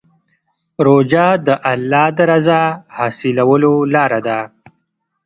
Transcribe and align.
روژه 0.85 1.25
د 1.47 1.49
الله 1.71 2.05
د 2.17 2.19
رضا 2.31 2.61
حاصلولو 2.97 3.73
لاره 3.93 4.19
ده. 4.27 4.39